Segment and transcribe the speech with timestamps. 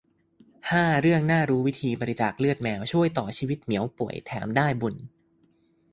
[0.69, 4.95] ห้า เรื่องน่ารู้วิธีบริจาคเลือดแมว ช่วยต่อชีวิตเหมียวป่วย แถมได้บุญ